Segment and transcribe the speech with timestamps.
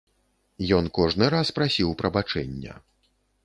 [0.77, 2.73] Ён кожны раз прасіў прабачэння.